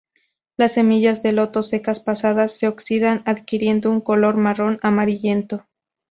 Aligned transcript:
Las 0.57 0.73
semillas 0.73 1.21
de 1.21 1.31
loto 1.31 1.61
secas 1.61 1.99
pasadas 1.99 2.53
se 2.53 2.67
oxidan 2.67 3.21
adquiriendo 3.27 3.91
un 3.91 4.01
color 4.01 4.35
marrón 4.35 4.79
amarillento. 4.81 5.67